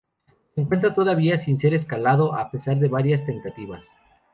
[0.55, 3.87] Se encuentra todavía sin ser escalado, a pesar de varias tentativas.